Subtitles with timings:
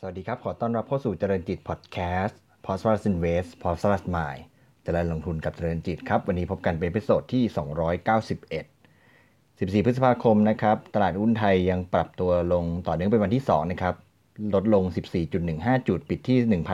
[0.00, 3.92] สวัสดีครับ ขอต้อนรับเข้าสู่เจริญจิตพอดแคสต์ p o s t r a s Invest p o s t r
[3.94, 4.42] a s Mind
[4.84, 7.44] เจริญลงทุนกับเจริญจิตครับ วันนี้พบกันเป็นพิโซดที่
[9.04, 13.94] 291 14 พฤษภาคมนะครับ ตลาดหุ้นไทยยังปรับตัวลงต่อเนื่องเป็นวันที่ 2 นะครับ
[14.54, 14.84] ลดลง
[15.36, 16.38] 14.15 จุด ปิดที่